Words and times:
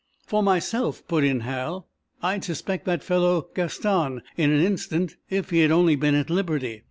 "For 0.25 0.41
myself," 0.41 1.07
put 1.07 1.23
in 1.23 1.41
Hal, 1.41 1.87
"I'd 2.23 2.43
suspect 2.43 2.85
that 2.85 3.03
fellow 3.03 3.49
Gaston, 3.53 4.23
in 4.35 4.49
an 4.51 4.59
instant, 4.65 5.15
if 5.29 5.51
he 5.51 5.59
had 5.59 5.69
only 5.69 5.95
been 5.95 6.15
at 6.15 6.31
liberty. 6.31 6.79